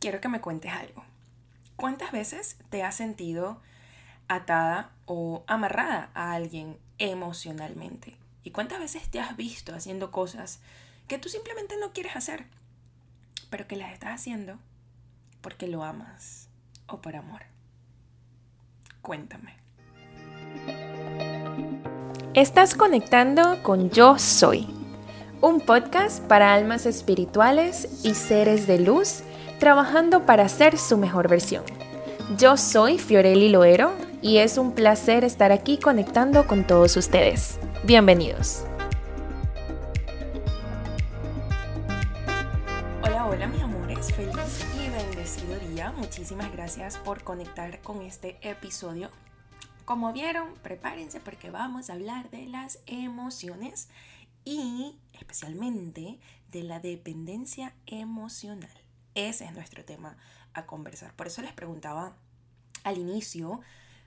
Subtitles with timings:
[0.00, 1.04] quiero que me cuentes algo.
[1.76, 3.60] ¿Cuántas veces te has sentido
[4.26, 8.16] atada o amarrada a alguien emocionalmente?
[8.42, 10.60] ¿Y cuántas veces te has visto haciendo cosas
[11.06, 12.46] que tú simplemente no quieres hacer,
[13.50, 14.58] pero que las estás haciendo
[15.42, 16.48] porque lo amas
[16.86, 17.42] o por amor?
[19.02, 19.54] Cuéntame.
[22.34, 24.66] Estás conectando con Yo Soy,
[25.40, 29.24] un podcast para almas espirituales y seres de luz
[29.60, 31.64] trabajando para ser su mejor versión.
[32.38, 33.92] Yo soy Fiorelli Loero
[34.22, 37.60] y es un placer estar aquí conectando con todos ustedes.
[37.84, 38.64] Bienvenidos.
[43.04, 45.92] Hola, hola mis amores, feliz y bendecido día.
[45.92, 49.10] Muchísimas gracias por conectar con este episodio.
[49.84, 53.90] Como vieron, prepárense porque vamos a hablar de las emociones
[54.42, 56.18] y especialmente
[56.50, 58.79] de la dependencia emocional.
[59.14, 60.16] Ese es nuestro tema
[60.52, 61.14] a conversar.
[61.14, 62.16] Por eso les preguntaba
[62.84, 63.60] al inicio,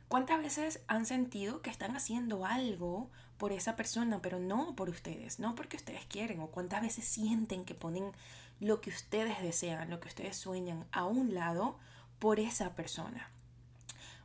[0.08, 5.40] ¿cuántas veces han sentido que están haciendo algo por esa persona, pero no por ustedes,
[5.40, 6.40] no porque ustedes quieren?
[6.40, 8.12] ¿O cuántas veces sienten que ponen
[8.60, 11.78] lo que ustedes desean, lo que ustedes sueñan a un lado
[12.20, 13.30] por esa persona?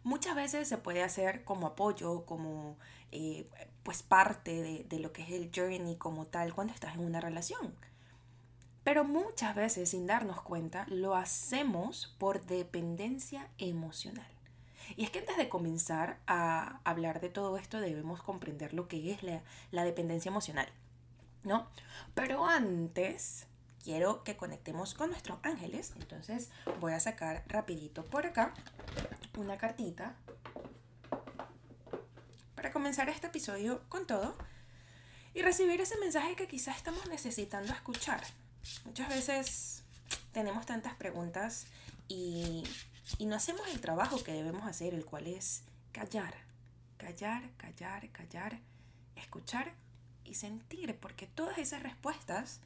[0.05, 2.79] Muchas veces se puede hacer como apoyo, como
[3.11, 3.49] eh,
[3.83, 7.21] pues parte de, de lo que es el journey como tal cuando estás en una
[7.21, 7.75] relación.
[8.89, 14.27] Pero muchas veces, sin darnos cuenta, lo hacemos por dependencia emocional.
[14.97, 19.13] Y es que antes de comenzar a hablar de todo esto debemos comprender lo que
[19.13, 20.71] es la, dependencia emocional,
[21.45, 21.69] ¿no?
[22.15, 23.47] Pero antes
[23.85, 26.49] quiero que conectemos con nuestros ángeles, entonces
[26.81, 28.55] voy a sacar rapidito por acá
[29.37, 30.17] una cartita
[32.55, 34.35] para comenzar este episodio con todo
[35.35, 38.23] y recibir ese mensaje que quizás estamos necesitando escuchar.
[38.85, 39.83] Muchas veces
[40.33, 41.67] tenemos tantas preguntas
[42.09, 42.65] y,
[43.21, 46.35] no hacemos el trabajo que debemos hacer, el cual es callar,
[46.97, 48.59] callar, callar, callar,
[49.17, 49.73] escuchar
[50.25, 52.61] y sentir, porque todas esas respuestas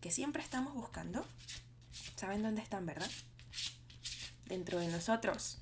[0.00, 1.26] que siempre estamos buscando,
[2.16, 3.10] ¿saben dónde están, verdad?
[4.46, 5.58] Dentro de nosotros.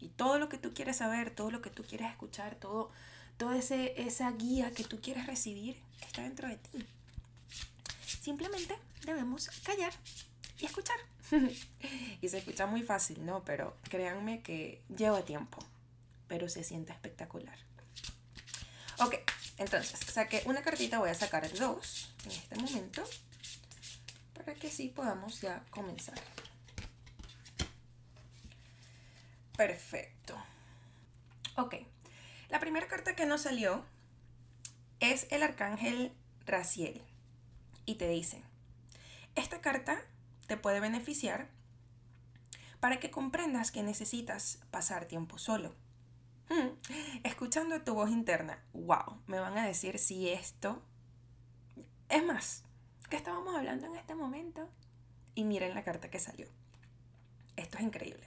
[0.00, 2.90] Y todo lo que tú quieres saber, todo lo que tú quieres escuchar, todo,
[3.36, 6.86] toda esa guía que tú quieres recibir, está dentro de ti.
[8.20, 9.92] Simplemente debemos callar
[10.58, 10.96] y escuchar.
[12.20, 13.44] y se escucha muy fácil, ¿no?
[13.44, 15.58] Pero créanme que lleva tiempo,
[16.28, 17.58] pero se siente espectacular.
[19.00, 19.16] Ok,
[19.58, 23.02] entonces saqué una cartita, voy a sacar dos en este momento
[24.34, 26.20] para que sí podamos ya comenzar.
[29.56, 30.36] Perfecto.
[31.56, 31.76] Ok,
[32.50, 33.84] la primera carta que nos salió
[35.00, 36.12] es el arcángel
[36.46, 37.02] Raciel
[37.86, 38.42] y te dice,
[39.34, 40.00] esta carta
[40.46, 41.48] te puede beneficiar
[42.80, 45.74] para que comprendas que necesitas pasar tiempo solo.
[46.48, 46.76] Hmm,
[47.24, 50.82] escuchando tu voz interna, wow, me van a decir si esto...
[52.10, 52.64] Es más,
[53.08, 54.68] ¿qué estábamos hablando en este momento?
[55.34, 56.46] Y miren la carta que salió.
[57.56, 58.26] Esto es increíble.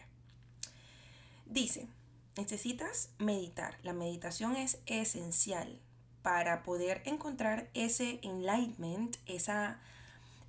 [1.46, 1.88] Dice,
[2.36, 3.78] necesitas meditar.
[3.84, 5.80] La meditación es esencial
[6.22, 9.80] para poder encontrar ese enlightenment, esa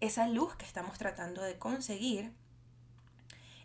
[0.00, 2.32] esa luz que estamos tratando de conseguir,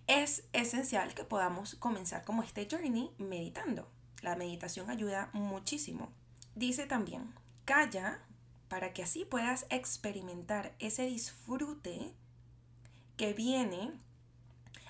[0.08, 3.88] es esencial que podamos comenzar como este journey meditando.
[4.22, 6.12] La meditación ayuda muchísimo.
[6.56, 7.34] Dice también,
[7.66, 8.20] calla
[8.68, 12.14] para que así puedas experimentar ese disfrute
[13.18, 13.92] que viene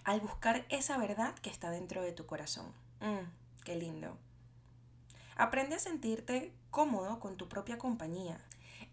[0.03, 2.71] al buscar esa verdad que está dentro de tu corazón.
[3.01, 3.29] Mm,
[3.63, 4.17] qué lindo.
[5.35, 8.39] Aprende a sentirte cómodo con tu propia compañía.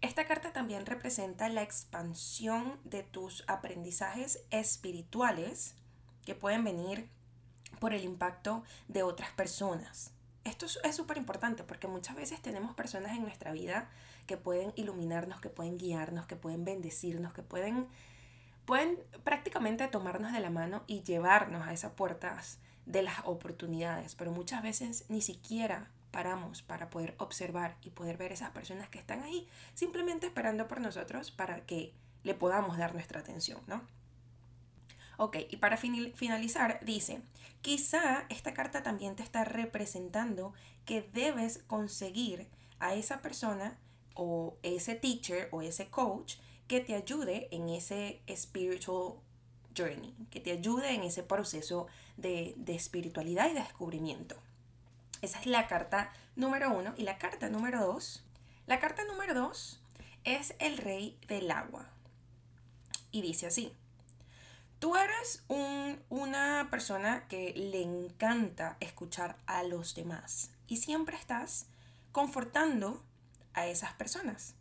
[0.01, 5.73] Esta carta también representa la expansión de tus aprendizajes espirituales
[6.23, 7.09] que pueden venir
[7.79, 10.11] por el impacto de otras personas.
[10.43, 13.89] Esto es súper importante porque muchas veces tenemos personas en nuestra vida
[14.27, 17.87] que pueden iluminarnos, que pueden guiarnos, que pueden bendecirnos, que pueden,
[18.65, 24.31] pueden prácticamente tomarnos de la mano y llevarnos a esas puertas de las oportunidades, pero
[24.31, 29.23] muchas veces ni siquiera paramos para poder observar y poder ver esas personas que están
[29.23, 31.93] ahí simplemente esperando por nosotros para que
[32.23, 33.81] le podamos dar nuestra atención, ¿no?
[35.17, 37.21] Ok, y para finalizar dice,
[37.61, 40.53] quizá esta carta también te está representando
[40.85, 42.47] que debes conseguir
[42.79, 43.77] a esa persona
[44.15, 46.35] o ese teacher o ese coach
[46.67, 49.15] que te ayude en ese spiritual
[49.77, 51.87] journey, que te ayude en ese proceso
[52.17, 54.35] de, de espiritualidad y de descubrimiento.
[55.21, 56.93] Esa es la carta número uno.
[56.97, 58.23] Y la carta número dos.
[58.65, 59.81] La carta número dos
[60.23, 61.89] es el rey del agua.
[63.11, 63.75] Y dice así.
[64.79, 71.67] Tú eres una persona que le encanta escuchar a los demás y siempre estás
[72.11, 73.03] confortando
[73.53, 74.55] a esas personas.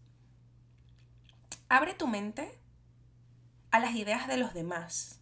[1.70, 2.58] Abre tu mente
[3.70, 5.19] a las ideas de los demás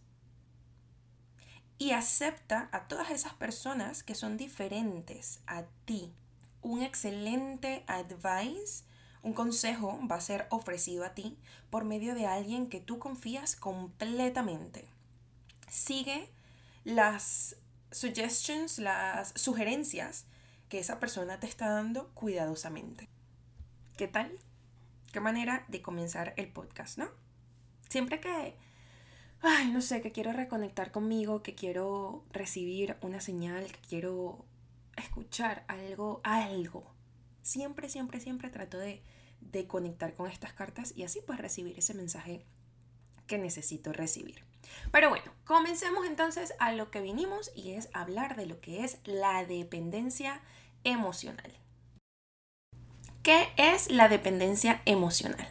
[1.79, 6.13] y acepta a todas esas personas que son diferentes a ti.
[6.61, 8.83] Un excelente advice,
[9.23, 11.39] un consejo va a ser ofrecido a ti
[11.69, 14.89] por medio de alguien que tú confías completamente.
[15.69, 16.29] Sigue
[16.83, 17.55] las
[17.91, 20.25] suggestions, las sugerencias
[20.67, 23.07] que esa persona te está dando cuidadosamente.
[23.95, 24.37] ¿Qué tal?
[25.13, 27.09] Qué manera de comenzar el podcast, ¿no?
[27.87, 28.57] Siempre que
[29.41, 34.45] ay, no sé, que quiero reconectar conmigo, que quiero recibir una señal, que quiero
[34.97, 36.83] escuchar algo, algo.
[37.41, 39.01] Siempre, siempre, siempre trato de,
[39.41, 42.45] de conectar con estas cartas y así pues recibir ese mensaje
[43.27, 44.43] que necesito recibir.
[44.91, 48.99] Pero bueno, comencemos entonces a lo que vinimos y es hablar de lo que es
[49.05, 50.41] la dependencia
[50.83, 51.53] emocional.
[53.23, 55.47] ¿Qué es la dependencia emocional?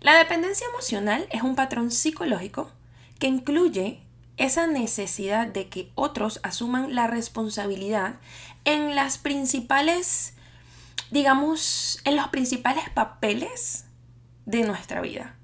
[0.00, 2.72] La dependencia emocional es un patrón psicológico
[3.20, 4.02] que incluye
[4.38, 8.14] esa necesidad de que otros asuman la responsabilidad
[8.64, 10.34] en las principales,
[11.10, 13.84] digamos, en los principales papeles
[14.46, 15.36] de nuestra vida.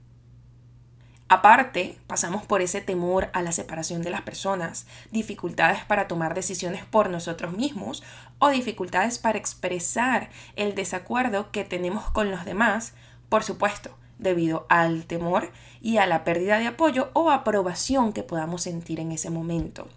[1.28, 6.84] Aparte, pasamos por ese temor a la separación de las personas, dificultades para tomar decisiones
[6.87, 8.02] por nosotros mismos
[8.38, 12.94] o dificultades para expresar el desacuerdo que tenemos con los demás,
[13.28, 18.62] por supuesto, debido al temor y a la pérdida de apoyo o aprobación que podamos
[18.62, 19.88] sentir en ese momento.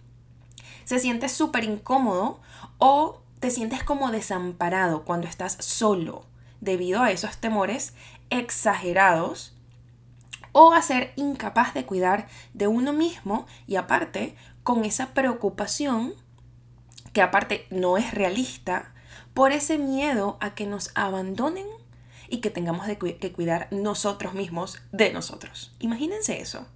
[0.86, 2.40] Se siente súper incómodo
[2.78, 6.26] o te sientes como desamparado cuando estás solo
[6.62, 7.94] debido a esos temores
[8.30, 9.56] exagerados
[10.52, 16.14] o a ser incapaz de cuidar de uno mismo y aparte con esa preocupación
[17.14, 18.94] que aparte no es realista
[19.34, 21.66] por ese miedo a que nos abandonen
[22.30, 25.74] y que tengamos que cuidar nosotros mismos de nosotros.
[25.80, 26.68] Imagínense eso.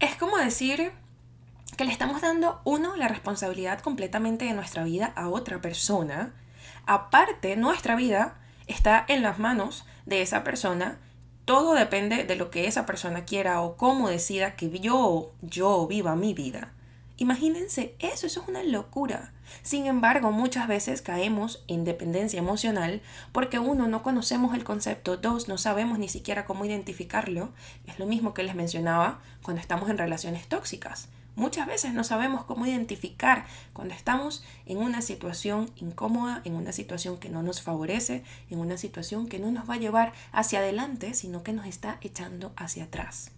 [0.00, 0.92] Es como decir
[1.76, 6.34] que le estamos dando, uno, la responsabilidad completamente de nuestra vida a otra persona.
[6.86, 10.98] Aparte, nuestra vida está en las manos de esa persona.
[11.44, 16.16] Todo depende de lo que esa persona quiera o cómo decida que yo, yo viva
[16.16, 16.72] mi vida.
[17.20, 19.32] Imagínense eso, eso es una locura.
[19.62, 25.48] Sin embargo, muchas veces caemos en dependencia emocional porque uno, no conocemos el concepto, dos,
[25.48, 27.52] no sabemos ni siquiera cómo identificarlo.
[27.86, 31.08] Es lo mismo que les mencionaba cuando estamos en relaciones tóxicas.
[31.34, 37.18] Muchas veces no sabemos cómo identificar cuando estamos en una situación incómoda, en una situación
[37.18, 41.14] que no nos favorece, en una situación que no nos va a llevar hacia adelante,
[41.14, 43.32] sino que nos está echando hacia atrás.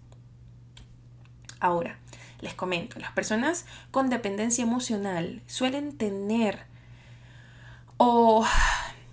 [1.61, 1.99] Ahora,
[2.41, 6.65] les comento, las personas con dependencia emocional suelen tener
[7.97, 8.47] o,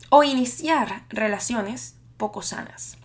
[0.10, 2.98] o iniciar relaciones poco sanas,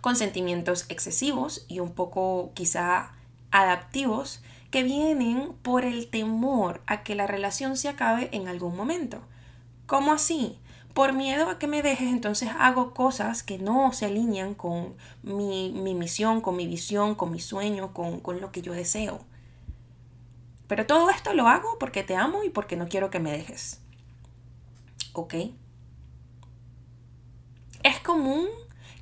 [0.00, 3.12] con sentimientos excesivos y un poco quizá
[3.50, 9.22] adaptivos que vienen por el temor a que la relación se acabe en algún momento.
[9.86, 10.58] ¿Cómo así?
[10.94, 14.94] Por miedo a que me dejes, entonces hago cosas que no se alinean con
[15.24, 19.24] mi, misión, con mi visión, con mi sueño, con, con lo que yo deseo.
[20.68, 23.80] Pero todo esto lo hago porque te amo y porque no quiero que me dejes.
[25.12, 25.34] ¿Ok?
[27.82, 28.46] Es común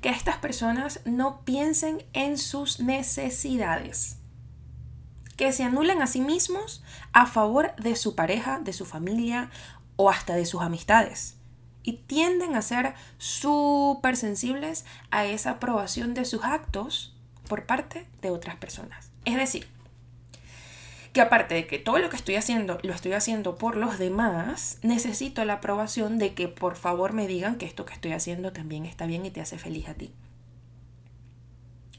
[0.01, 4.17] que estas personas no piensen en sus necesidades,
[5.37, 6.83] que se anulen a sí mismos
[7.13, 9.51] a favor de su pareja, de su familia
[9.95, 11.37] o hasta de sus amistades
[11.83, 17.15] y tienden a ser súper sensibles a esa aprobación de sus actos
[17.47, 19.11] por parte de otras personas.
[19.25, 19.67] Es decir,
[21.13, 24.79] que aparte de que todo lo que estoy haciendo lo estoy haciendo por los demás,
[24.81, 28.85] necesito la aprobación de que por favor me digan que esto que estoy haciendo también
[28.85, 30.11] está bien y te hace feliz a ti.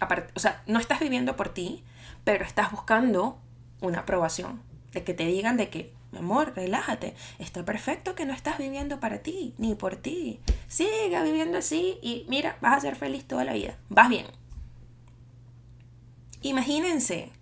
[0.00, 1.84] Aparte, o sea, no estás viviendo por ti,
[2.24, 3.38] pero estás buscando
[3.80, 4.60] una aprobación,
[4.92, 7.14] de que te digan de que mi amor, relájate.
[7.40, 10.40] Está perfecto que no estás viviendo para ti, ni por ti.
[10.68, 13.76] Siga viviendo así y mira, vas a ser feliz toda la vida.
[13.88, 14.26] Vas bien.
[16.42, 17.32] Imagínense.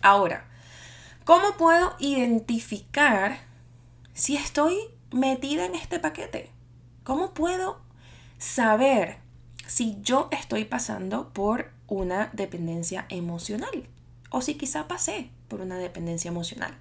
[0.00, 0.48] Ahora,
[1.24, 3.38] ¿cómo puedo identificar
[4.14, 4.78] si estoy
[5.12, 6.50] metida en este paquete?
[7.02, 7.80] ¿Cómo puedo
[8.38, 9.18] saber
[9.66, 13.88] si yo estoy pasando por una dependencia emocional?
[14.30, 16.78] O si quizá pasé por una dependencia emocional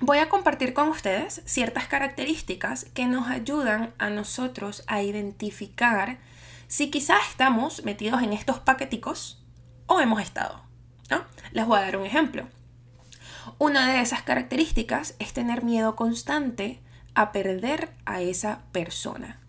[0.00, 6.18] voy a compartir con ustedes ciertas características que nos ayudan a nosotros a identificar
[6.68, 9.42] si quizás estamos metidos en estos paqueticos
[9.86, 10.62] o hemos estado.
[11.52, 12.48] Les voy a dar un ejemplo.
[13.58, 16.82] Una de esas características es tener miedo constante
[17.14, 19.40] a perder a esa persona.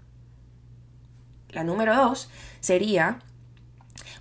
[1.49, 3.19] La número dos sería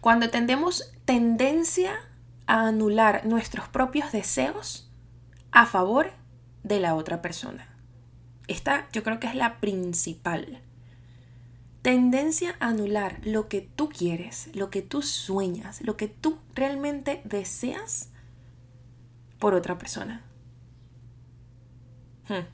[0.01, 2.01] cuando tendemos tendencia
[2.47, 4.86] a anular nuestros propios deseos
[5.57, 6.13] a favor
[6.65, 7.67] de la otra persona.
[8.47, 10.61] Esta yo creo que es la principal.
[11.81, 17.23] Tendencia a anular lo que tú quieres, lo que tú sueñas, lo que tú realmente
[17.25, 18.11] deseas
[19.39, 20.23] por otra persona.
[22.29, 22.45] Hmm.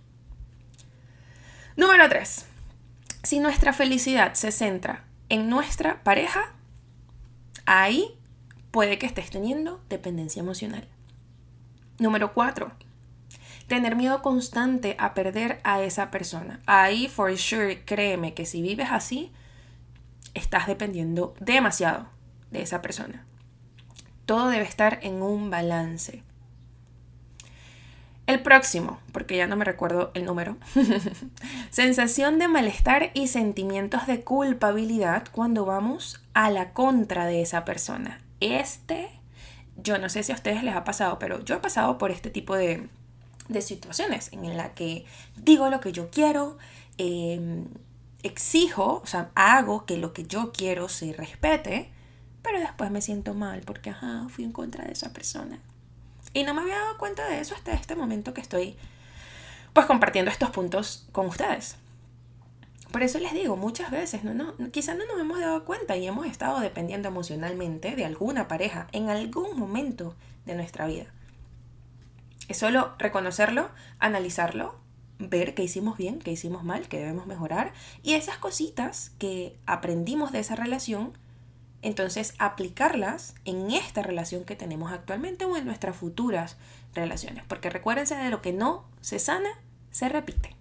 [1.76, 2.46] Número 3.
[3.24, 6.52] Si nuestra felicidad se centra en nuestra pareja,
[7.66, 8.16] ahí
[8.70, 10.86] puede que estés teniendo dependencia emocional.
[11.98, 12.81] Número 4.
[13.68, 16.60] Tener miedo constante a perder a esa persona.
[16.66, 19.32] Ahí, for sure, créeme que si vives así,
[20.34, 22.06] estás dependiendo demasiado
[22.50, 23.24] de esa persona.
[24.26, 26.22] Todo debe estar en un balance.
[28.26, 30.56] El próximo, porque ya no me recuerdo el número.
[31.70, 38.20] Sensación de malestar y sentimientos de culpabilidad cuando vamos a la contra de esa persona.
[38.38, 39.10] Este,
[39.76, 42.30] yo no sé si a ustedes les ha pasado, pero yo he pasado por este
[42.30, 42.88] tipo de,
[43.60, 45.04] situaciones en la que
[45.36, 46.58] digo lo que yo quiero,
[46.98, 47.66] em,
[48.22, 51.90] exijo, o sea, hago que lo que yo quiero se respete,
[52.42, 55.60] pero después me siento mal porque, ajá, fui en contra de esa persona.
[56.34, 58.76] Y no me había dado cuenta de eso hasta este momento que estoy
[59.72, 61.76] pues compartiendo estos puntos con ustedes.
[62.90, 66.06] Por eso les digo, muchas veces no, no, quizás no nos hemos dado cuenta y
[66.06, 71.06] hemos estado dependiendo emocionalmente de alguna pareja en algún momento de nuestra vida.
[72.48, 74.80] Es solo reconocerlo, analizarlo,
[75.18, 77.72] ver qué hicimos bien, qué hicimos mal, qué debemos mejorar
[78.02, 81.16] y esas cositas que aprendimos de esa relación
[81.82, 86.56] entonces aplicarlas en esta relación que tenemos actualmente o en nuestras futuras
[86.94, 87.44] relaciones.
[87.46, 89.50] Porque recuérdense de lo que no se sana,
[89.90, 90.56] se repite.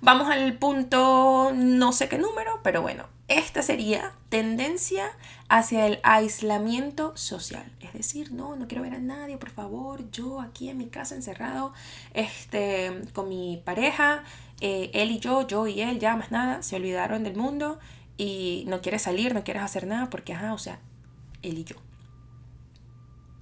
[0.00, 5.10] Vamos al punto, no sé qué número, pero bueno, esta sería tendencia
[5.48, 7.64] hacia el aislamiento social.
[7.80, 11.14] Es decir, no, no quiero ver a nadie, por favor, yo aquí en mi casa
[11.14, 11.72] encerrado,
[12.12, 14.24] este, con mi pareja,
[14.60, 17.78] eh, él y yo, yo y él, ya más nada, se olvidaron del mundo
[18.16, 20.78] y no quieres salir, no quieres hacer nada porque, ajá, o sea,
[21.42, 21.76] él y yo.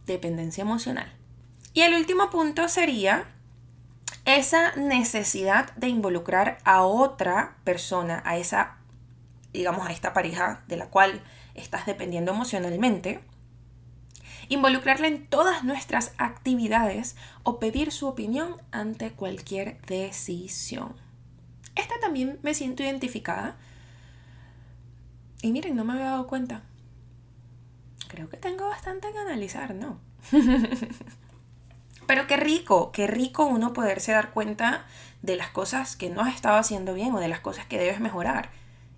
[0.06, 1.12] Dependencia emocional.
[1.74, 3.26] Y el último punto sería
[4.24, 8.76] esa necesidad de involucrar a otra persona, a esa,
[9.52, 11.22] digamos, a esta pareja de la cual
[11.54, 13.20] estás dependiendo emocionalmente,
[14.48, 20.94] involucrarla en todas nuestras actividades o pedir su opinión ante cualquier decisión.
[21.74, 23.56] Esta también me siento identificada
[25.42, 26.62] y miren, no me había dado cuenta.
[28.08, 29.98] Creo que tengo bastante que analizar, ¿no?
[32.06, 34.84] Pero qué rico, qué rico uno poderse dar cuenta
[35.22, 38.00] de las cosas que no has estado haciendo bien o de las cosas que debes
[38.00, 38.50] mejorar.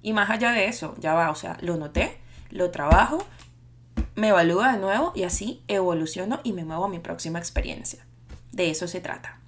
[0.04, 2.20] Y más allá de eso, ya va, o sea, lo noté,
[2.50, 3.26] lo trabajo,
[4.14, 8.04] me evalúo de nuevo y así evoluciono y me muevo a mi próxima experiencia.
[8.52, 9.40] De eso se trata.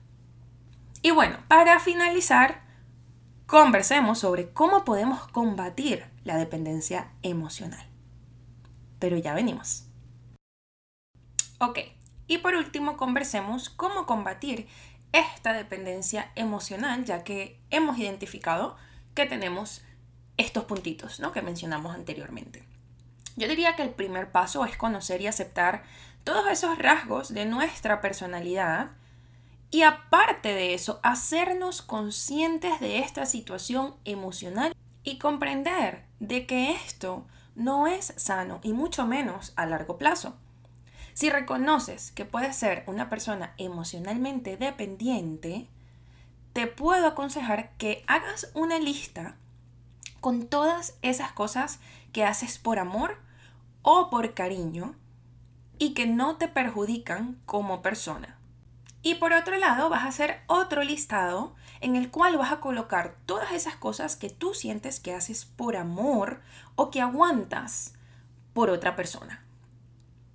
[1.03, 2.63] Y bueno, para finalizar,
[3.47, 7.87] conversemos sobre cómo podemos combatir la dependencia emocional.
[8.99, 9.85] Pero ya venimos.
[11.59, 11.81] Ok,
[12.29, 14.69] y por último conversemos cómo combatir
[15.13, 18.79] esta dependencia emocional, ya que hemos identificado
[19.15, 19.83] que tenemos
[20.37, 21.33] estos puntitos ¿no?
[21.33, 22.65] que mencionamos anteriormente.
[23.37, 25.85] Yo diría que el primer paso es conocer y aceptar
[26.25, 28.91] todos esos rasgos de nuestra personalidad
[29.71, 37.27] y aparte de eso, hacernos conscientes de esta situación emocional y comprender de que esto
[37.55, 40.37] no es sano y mucho menos a largo plazo.
[41.15, 45.67] Si reconoces que puedes ser una persona emocionalmente dependiente,
[46.53, 49.37] te puedo aconsejar que hagas una lista
[50.27, 51.79] con todas esas cosas
[52.13, 53.17] que haces por amor
[53.83, 54.97] o por cariño
[55.79, 58.37] y que no te perjudican como persona.
[59.03, 63.15] Y por otro lado, vas a hacer otro listado en el cual vas a colocar
[63.25, 66.41] todas esas cosas que tú sientes que haces por amor
[66.75, 67.95] o que aguantas
[68.53, 69.45] por otra persona.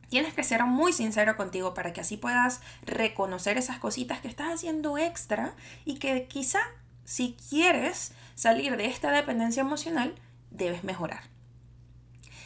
[0.07, 4.53] Tienes que ser muy sincero contigo para que así puedas reconocer esas cositas que estás
[4.53, 6.61] haciendo extra y que quizá
[7.11, 10.15] si quieres salir de esta dependencia emocional,
[10.49, 11.23] debes mejorar.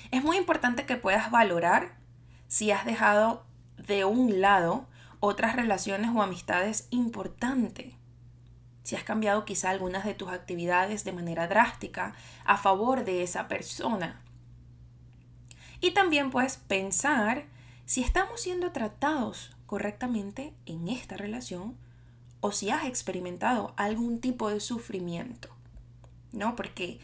[0.10, 1.98] Es muy importante que puedas valorar
[2.48, 3.46] si has dejado
[3.78, 4.88] de un lado
[5.20, 7.94] otras relaciones o amistades importantes.
[8.82, 13.48] si has cambiado quizá algunas de tus actividades de manera drástica a favor de esa
[13.48, 14.22] persona.
[15.80, 17.46] Y también puedes pensar
[17.86, 21.78] si estamos siendo tratados correctamente en esta relación
[22.46, 25.50] o si has experimentado algún tipo de sufrimiento.
[26.32, 26.56] ¿No?
[26.56, 27.00] Porque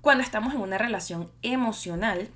[0.00, 2.28] cuando estamos en una relación emocional,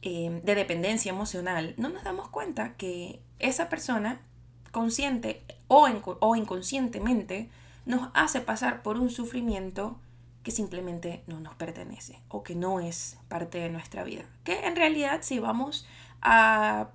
[0.00, 4.22] eh, de dependencia emocional, no nos damos cuenta que esa persona
[4.70, 5.86] consciente o,
[6.20, 7.50] o inconscientemente
[7.84, 9.98] nos hace pasar por un sufrimiento
[10.42, 14.24] que simplemente no nos pertenece o que no es parte de nuestra vida.
[14.44, 15.86] Que en realidad si vamos
[16.22, 16.88] a,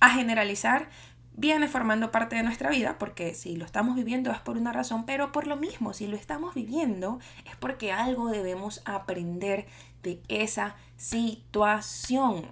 [0.00, 0.88] a generalizar,
[1.34, 5.06] viene formando parte de nuestra vida, porque si lo estamos viviendo es por una razón,
[5.06, 9.66] pero por lo mismo, si lo estamos viviendo es porque algo debemos aprender
[10.02, 12.46] de esa situación.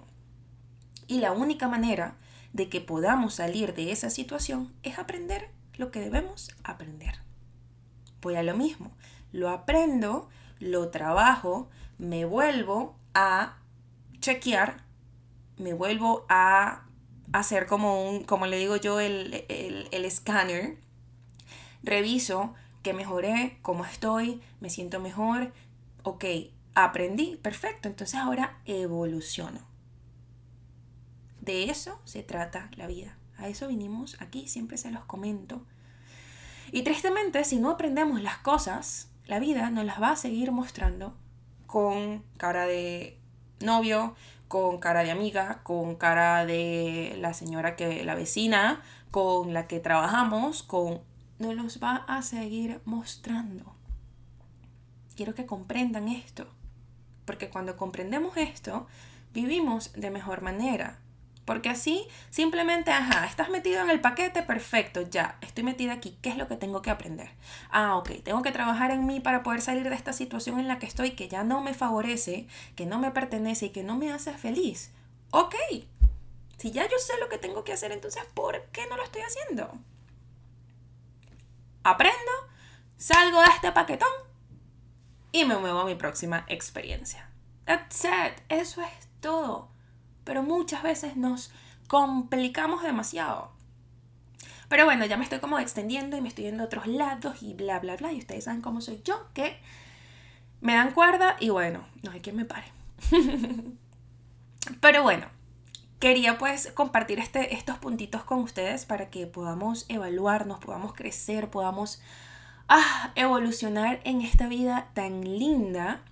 [1.07, 2.15] Y la única manera
[2.53, 7.19] de que podamos salir de esa situación es aprender lo que debemos aprender.
[8.21, 8.91] Voy a lo mismo,
[9.31, 13.57] lo aprendo, lo trabajo, me vuelvo a
[14.19, 14.83] chequear,
[15.57, 16.88] me vuelvo a
[17.33, 20.77] hacer como un, como le digo yo, el, el, el escáner,
[21.83, 25.51] reviso que mejoré, cómo estoy, me siento mejor,
[26.03, 26.25] ok,
[26.75, 29.59] aprendí, perfecto, entonces ahora evoluciono.
[31.41, 33.17] De eso se trata la vida.
[33.37, 35.65] A eso vinimos aquí, siempre se los comento.
[36.71, 41.15] Y tristemente, si no aprendemos las cosas, la vida nos las va a seguir mostrando
[41.65, 43.17] con cara de
[43.61, 44.15] novio,
[44.49, 49.79] con cara de amiga, con cara de la señora que la vecina, con la que
[49.79, 51.01] trabajamos, con
[51.37, 53.75] nos los va a seguir mostrando.
[55.15, 56.47] Quiero que comprendan esto,
[57.25, 58.87] porque cuando comprendemos esto,
[59.33, 60.99] vivimos de mejor manera.
[61.49, 66.29] Porque así simplemente, ajá, estás metido en el paquete, perfecto, ya, estoy metida aquí, ¿qué
[66.29, 67.31] es lo que tengo que aprender?
[67.71, 70.77] Ah, ok, tengo que trabajar en mí para poder salir de esta situación en la
[70.77, 74.11] que estoy, que ya no me favorece, que no me pertenece y que no me
[74.13, 74.91] hace feliz.
[75.31, 75.55] Ok,
[76.57, 79.23] si ya yo sé lo que tengo que hacer, entonces, ¿por qué no lo estoy
[79.23, 79.71] haciendo?
[81.81, 82.31] Aprendo,
[82.95, 84.13] salgo de este paquetón
[85.31, 87.27] y me muevo a mi próxima experiencia.
[87.65, 89.78] That's it, eso es todo
[90.29, 91.51] pero muchas veces nos
[91.87, 93.49] complicamos demasiado.
[94.67, 97.55] Pero bueno, ya me estoy como extendiendo y me estoy yendo a otros lados y
[97.55, 98.13] bla, bla, bla.
[98.13, 99.59] Y ustedes saben cómo soy yo, que
[100.61, 102.67] me dan cuerda y bueno, no hay quien me pare.
[104.81, 105.25] Pero bueno,
[105.99, 112.03] quería pues compartir este, estos puntitos con ustedes para que podamos evaluarnos, podamos crecer, podamos
[112.67, 116.03] ah, evolucionar en esta vida tan linda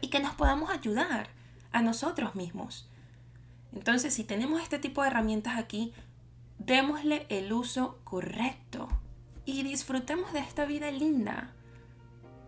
[0.00, 1.28] y que nos podamos ayudar
[1.70, 2.88] a nosotros mismos.
[3.74, 5.92] Entonces, si tenemos este tipo de herramientas aquí,
[6.58, 8.88] démosle el uso correcto
[9.44, 11.52] y disfrutemos de esta vida linda,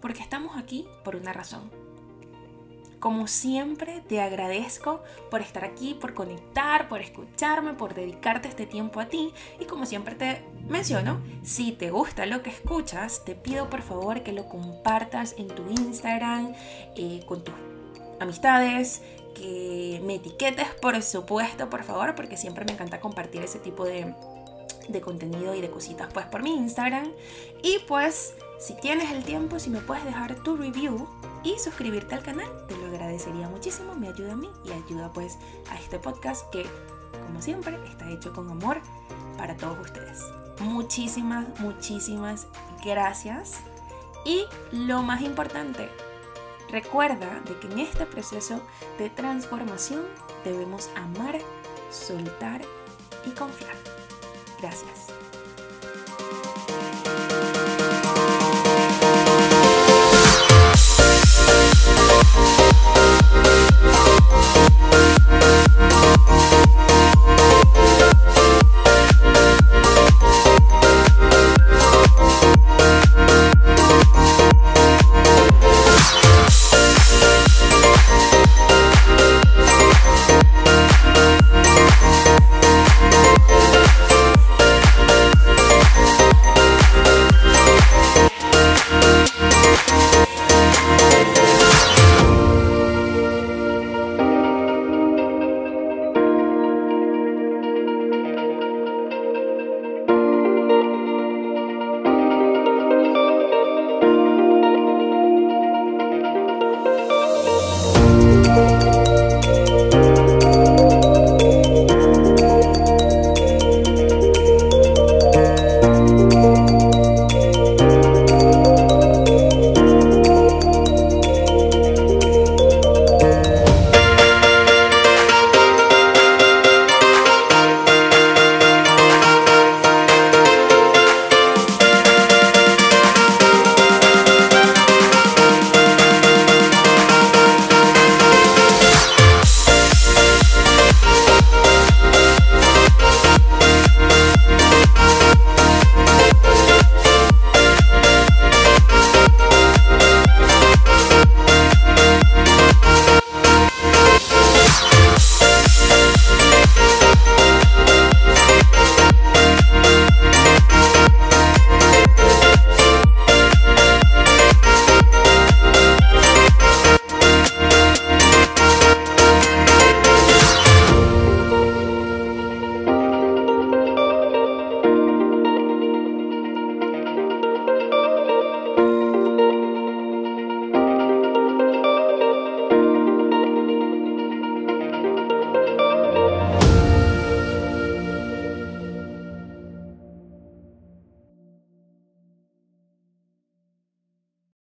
[0.01, 1.71] porque estamos aquí por una razón.
[3.05, 8.99] Como siempre, te agradezco por estar aquí, por conectar, por escucharme, por dedicarte este tiempo
[8.99, 9.35] a ti.
[9.61, 14.23] Y como siempre te menciono, si te gusta lo que escuchas, te pido por favor
[14.23, 16.55] que lo compartas en tu Instagram,
[16.97, 17.55] eh, con tus
[18.21, 19.03] amistades,
[19.35, 24.15] que me etiquetes, por supuesto, por favor, porque siempre me encanta compartir ese tipo de,
[24.89, 27.11] de contenido y de cositas pues por mi Instagram.
[27.63, 31.07] Y pues si tienes el tiempo, si me puedes dejar tu review
[31.43, 35.37] y suscribirte al canal, te lo agradecería muchísimo, me ayuda a mí y ayuda pues
[35.71, 36.65] a este podcast que
[37.27, 38.81] como siempre está hecho con amor
[39.37, 40.23] para todos ustedes.
[40.61, 42.47] Muchísimas, muchísimas
[42.85, 43.55] gracias.
[44.25, 45.91] Y lo más importante,
[46.71, 48.61] Recuerda de que en este proceso
[48.99, 50.03] de transformación
[50.45, 51.39] debemos amar,
[51.91, 52.63] soltar
[53.27, 53.77] y confiar.
[54.61, 55.14] Gracias.